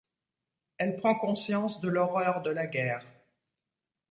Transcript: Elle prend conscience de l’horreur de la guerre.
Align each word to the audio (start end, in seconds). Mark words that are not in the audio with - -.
Elle 0.79 0.95
prend 0.95 1.13
conscience 1.13 1.79
de 1.79 1.87
l’horreur 1.87 2.41
de 2.41 2.49
la 2.49 2.65
guerre. 2.65 3.05